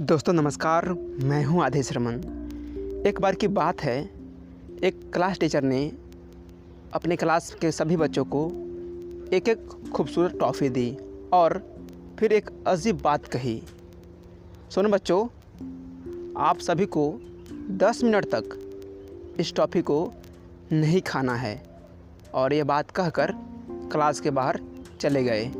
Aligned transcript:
दोस्तों, 0.00 0.32
नमस्कार। 0.32 0.92
मैं 1.22 1.44
हूँ 1.44 1.64
आदेश 1.64 1.92
रमन। 1.92 2.14
एक 3.06 3.20
बार 3.20 3.34
की 3.34 3.48
बात 3.48 3.80
है, 3.80 4.10
एक 4.84 5.10
क्लास 5.14 5.38
टीचर 5.38 5.62
ने 5.62 5.92
अपने 6.92 7.16
क्लास 7.16 7.54
के 7.54 7.72
सभी 7.72 7.96
बच्चों 7.96 8.24
को 8.24 8.46
एक 9.32 9.48
एक 9.48 9.90
खूबसूरत 9.94 10.38
टॉफ़ी 10.40 10.68
दी 10.68 10.96
और 11.32 11.76
फिर 12.18 12.32
एक 12.32 12.50
अजीब 12.66 13.00
बात 13.00 13.26
कही। 13.26 13.62
सुनो 14.70 14.88
बच्चों, 14.88 15.26
आप 16.36 16.58
सभी 16.58 16.86
को 16.86 17.20
10 17.70 18.04
मिनट 18.04 18.24
तक 18.24 18.58
इस 19.40 19.54
टॉफ़ी 19.54 19.82
को 19.82 20.12
नहीं 20.72 21.00
खाना 21.00 21.34
है 21.34 21.62
और 22.34 22.52
ये 22.52 22.64
बात 22.64 22.90
कहकर 22.90 23.32
क्लास 23.92 24.20
के 24.20 24.30
बाहर 24.30 24.60
चले 25.00 25.24
गए। 25.24 25.52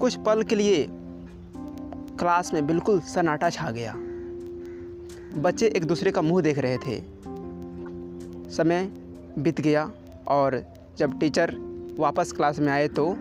कुछ 0.00 0.14
पल 0.14 0.42
के 0.42 0.54
लिए 0.54 0.88
क्लास 2.20 2.54
में 2.54 2.66
बिल्कुल 2.66 3.00
सन्नाटा 3.00 3.50
छा 3.50 3.70
गया। 3.70 3.92
बच्चे 5.40 5.66
एक 5.66 5.84
दूसरे 5.84 6.10
का 6.10 6.22
मुँह 6.22 6.42
देख 6.42 6.58
रहे 6.58 6.78
थे। 6.78 7.02
समय 8.50 8.92
बीत 9.38 9.60
गया 9.60 9.92
और 10.28 10.64
जब 10.98 11.18
टीचर 11.18 11.54
वापस 11.98 12.32
क्लास 12.32 12.58
में 12.58 12.68
आए 12.68 12.88
तो 12.88 13.16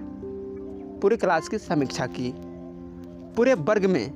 पूरे 0.99 1.17
क्लास 1.17 1.49
की 1.49 1.57
समीक्षा 1.57 2.07
की। 2.07 2.34
पूरे 3.35 3.54
वर्ग 3.54 3.85
में, 3.85 4.13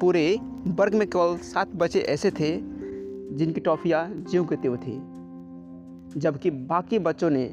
पूरे 0.00 0.38
वर्ग 0.66 0.94
में 0.94 1.08
केवल 1.08 1.36
सात 1.36 1.68
बच्चे 1.76 2.00
ऐसे 2.00 2.30
थे 2.30 2.56
जिनकी 3.36 3.60
टॉफ़ियाँ 3.60 4.24
ज्यों 4.30 4.44
के 4.44 4.56
त्यों 4.56 4.76
थी। 4.76 4.96
जबकि 6.20 6.50
बाकी 6.50 6.98
बच्चों 6.98 7.30
ने 7.30 7.44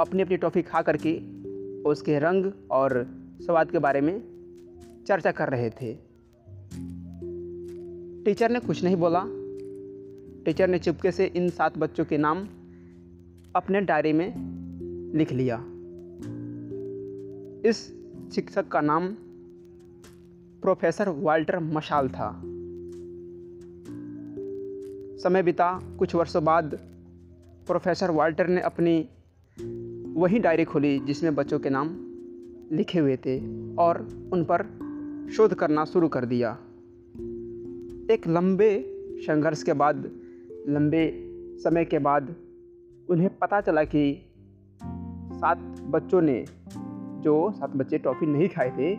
अपनी 0.00 0.22
अपनी 0.22 0.36
टॉफ़ी 0.36 0.62
खा 0.62 0.82
करके 0.82 1.20
उसके 1.82 2.18
रंग 2.18 2.52
और 2.70 3.06
स्वाद 3.40 3.70
के 3.70 3.78
बारे 3.78 4.00
में 4.00 4.29
चर्चा 5.06 5.30
कर 5.30 5.48
रहे 5.48 5.70
थे। 5.70 5.98
टीचर 8.24 8.50
ने 8.50 8.60
कुछ 8.60 8.84
नहीं 8.84 8.96
बोला। 8.96 9.24
टीचर 10.44 10.68
ने 10.68 10.78
चुपके 10.78 11.12
से 11.12 11.26
इन 11.26 11.48
सात 11.48 11.78
बच्चों 11.78 12.04
के 12.04 12.18
नाम 12.18 12.48
अपने 13.56 13.80
डायरी 13.80 14.12
में 14.12 14.34
लिख 15.14 15.32
लिया। 15.32 15.64
इस 17.68 18.00
शिक्षक 18.34 18.68
का 18.68 18.80
नाम 18.80 19.14
प्रोफेसर 20.62 21.08
वाल्टर 21.08 21.58
मशाल 21.58 22.08
था। 22.08 22.42
समय 25.22 25.42
बिता, 25.42 25.96
कुछ 25.98 26.14
वर्षों 26.14 26.44
बाद 26.44 26.78
प्रोफेसर 27.66 28.10
वाल्टर 28.10 28.46
ने 28.46 28.60
अपनी 28.60 29.08
वही 30.20 30.38
डायरी 30.38 30.64
खोली 30.64 30.98
जिसमें 30.98 31.34
बच्चों 31.34 31.58
के 31.58 31.70
नाम 31.70 31.88
लिखे 32.72 32.98
हुए 32.98 33.16
थे 33.16 33.38
और 33.74 34.08
उन 34.32 34.44
पर 34.44 34.89
शोध 35.36 35.54
करना 35.54 35.84
शुरू 35.84 36.08
कर 36.08 36.24
दिया। 36.24 36.50
एक 38.10 38.22
लंबे 38.26 38.84
संघर्ष 39.18 39.62
के 39.62 39.72
बाद, 39.72 40.10
लंबे 40.68 41.30
समय 41.64 41.84
के 41.84 41.98
बाद 41.98 42.34
उन्हें 43.10 43.38
पता 43.38 43.60
चला 43.60 43.84
कि 43.84 44.22
सात 45.32 45.58
बच्चों 45.80 46.22
ने 46.22 46.44
जो 47.20 47.50
सात 47.50 47.70
बच्चे 47.70 47.98
टॉफ़ी 47.98 48.26
नहीं 48.26 48.48
खाए 48.48 48.70
थे, 48.70 48.94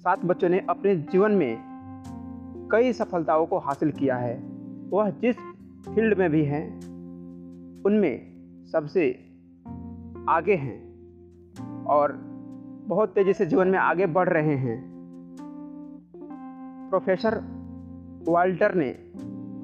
सात 0.00 0.24
बच्चों 0.24 0.48
ने 0.48 0.66
अपने 0.68 0.96
जीवन 0.96 1.32
में 1.32 1.56
कई 2.72 2.92
सफलताओं 2.92 3.46
को 3.46 3.58
हासिल 3.58 3.90
किया 3.90 4.16
है। 4.16 4.42
वह 4.90 5.10
जिस 5.10 5.36
फ़ील्ड 5.94 6.18
में 6.18 6.30
भी 6.30 6.44
हैं, 6.44 6.76
उनमें 7.82 8.32
सबसे 8.72 9.12
आगे 10.28 10.54
हैं 10.54 11.84
और 11.84 12.31
बहुत 12.84 13.14
तेज़ी 13.14 13.32
से 13.32 13.46
जीवन 13.46 13.68
में 13.68 13.78
आगे 13.78 14.06
बढ़ 14.06 14.28
रहे 14.28 14.56
हैं। 14.56 14.78
प्रोफेसर 16.90 17.34
वाल्टर 18.28 18.74
ने 18.74 18.88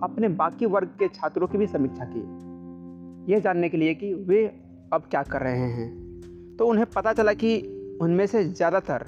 अपने 0.03 0.29
बाकी 0.29 0.67
वर्ग 0.67 0.89
के 0.89 1.09
छात्रों 1.09 1.47
की 1.47 1.59
भी 1.59 1.67
समीक्षा 1.67 2.05
की। 2.05 3.33
यह 3.33 3.39
जानने 3.39 3.69
के 3.69 3.77
लिए 3.77 3.95
कि 3.95 4.15
वे 4.15 4.45
अब 4.93 5.03
क्या 5.11 5.23
कर 5.23 5.43
रहे 5.43 5.71
हैं। 5.71 6.57
तो 6.57 6.67
उन्हें 6.67 6.87
पता 6.87 7.13
चला 7.13 7.33
कि 7.33 7.59
उनमें 8.03 8.27
से 8.27 8.45
ज़्यादातर 8.45 9.07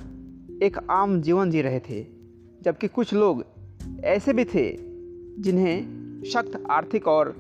एक 0.63 0.79
आम 0.91 1.21
जीवन 1.21 1.51
जी 1.51 1.63
रहे 1.63 1.81
थे, 1.81 2.07
जबकि 2.63 2.89
कुछ 2.89 3.15
लोग 3.15 3.45
ऐसे 4.05 4.33
भी 4.33 4.45
थे 4.45 4.71
जिन्हें 5.43 6.23
सख्त 6.25 6.63
आर्थिक 6.71 7.09
और 7.09 7.35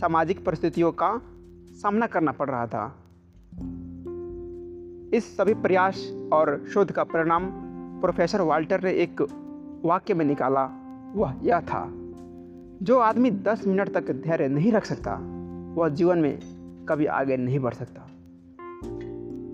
सामाजिक 0.00 0.44
परिस्थितियों 0.44 0.92
का 0.92 1.20
सामना 1.72 2.06
करना 2.06 2.32
पड़ 2.32 2.50
रहा 2.50 2.66
था। 2.66 3.05
इस 5.16 5.36
सभी 5.36 5.54
प्रयास 5.54 6.12
और 6.32 6.64
शोध 6.74 6.92
का 6.92 7.04
परिणाम 7.04 7.46
प्रोफेसर 8.00 8.40
वाल्टर 8.40 8.84
ने 8.84 8.90
एक 8.90 9.22
वाक्य 9.84 10.14
में 10.14 10.24
निकाला। 10.24 10.64
वह 11.14 11.34
यह 11.42 11.60
था, 11.60 11.92
जो 12.82 12.98
आदमी 12.98 13.30
10 13.30 13.66
मिनट 13.66 13.88
तक 13.88 14.12
धैर्य 14.12 14.48
नहीं 14.48 14.72
रख 14.72 14.84
सकता, 14.84 15.14
वह 15.74 15.88
जीवन 15.88 16.18
में 16.18 16.38
कभी 16.88 17.06
आगे 17.06 17.36
नहीं 17.36 17.58
बढ़ 17.58 17.74
सकता। 17.74 18.10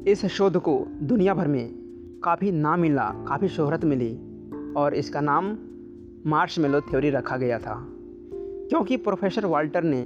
इस 0.07 0.27
शोध 0.27 0.57
को 0.57 0.87
दुनिया 1.03 1.35
भर 1.35 1.49
में 1.49 1.71
काफ़ी 2.25 2.53
नाम 2.53 2.81
मिला, 2.81 3.15
काफ़ी 3.29 3.49
शोहरत 3.49 3.85
मिली 3.85 4.21
और 4.77 4.95
इसका 4.95 5.21
नाम 5.21 5.59
मार्श 6.27 6.59
मेलो 6.59 6.81
थ्योरी 6.81 7.11
रखा 7.11 7.37
गया 7.37 7.59
था। 7.59 7.87
क्योंकि 8.69 8.97
प्रोफेसर 8.97 9.47
वाल्टर 9.47 9.83
ने 9.83 10.03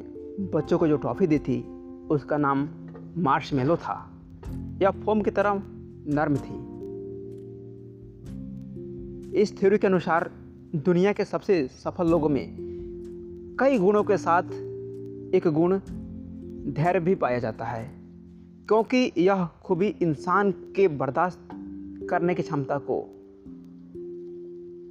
बच्चों 0.54 0.78
को 0.78 0.88
जो 0.88 0.96
ट्रॉफी 0.96 1.26
दी 1.26 1.38
थी, 1.38 1.62
उसका 2.10 2.36
नाम 2.36 2.68
मार्श 3.18 3.52
मेलो 3.52 3.76
था। 3.76 4.12
यह 4.82 4.90
फोम 5.04 5.20
की 5.22 5.30
तरह 5.30 5.62
नर्म 6.08 6.36
थी। 6.36 6.54
इस 9.40 9.58
थ्योरी 9.58 9.78
के 9.78 9.86
अनुसार 9.86 10.30
दुनिया 10.74 11.12
के 11.12 11.24
सबसे 11.24 11.66
सफल 11.68 12.08
लोगों 12.08 12.28
में 12.28 12.46
कई 13.60 13.78
गुणों 13.78 14.02
के 14.04 14.16
साथ 14.16 14.42
एक 15.34 15.46
गुण 15.46 15.78
धैर्य 16.72 17.00
भी 17.00 17.14
पाया 17.14 17.38
जाता 17.38 17.64
है, 17.64 17.84
क्योंकि 18.68 19.12
यह 19.18 19.48
खूबी 19.64 19.86
इंसान 20.02 20.50
के 20.76 20.88
बर्दाश्त 20.88 21.48
करने 22.10 22.34
की 22.34 22.42
क्षमता 22.42 22.78
को 22.78 22.98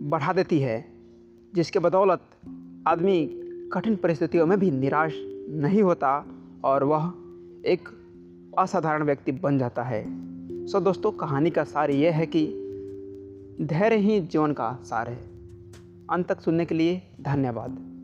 बढ़ा 0.09 0.33
देती 0.33 0.59
है, 0.59 0.85
जिसके 1.53 1.79
बदौलत 1.79 2.21
आदमी 2.87 3.27
कठिन 3.73 3.95
परिस्थितियों 3.95 4.45
में 4.45 4.59
भी 4.59 4.71
निराश 4.71 5.13
नहीं 5.49 5.81
होता 5.81 6.25
और 6.63 6.83
वह 6.83 7.11
एक 7.65 7.89
असाधारण 8.59 9.03
व्यक्ति 9.03 9.31
बन 9.31 9.59
जाता 9.59 9.83
है। 9.83 10.05
सो 10.67 10.79
दोस्तों, 10.79 11.11
कहानी 11.11 11.49
का 11.49 11.63
सार 11.63 11.91
यह 11.91 12.15
है 12.15 12.25
कि 12.25 12.45
धैर्य 13.61 13.95
ही 13.95 14.21
जीवन 14.21 14.53
का 14.53 14.79
सार 14.83 15.09
है। 15.09 15.19
अंत 16.09 16.27
तक 16.27 16.41
सुनने 16.41 16.65
के 16.65 16.75
लिए 16.75 17.01
धन्यवाद। 17.21 17.94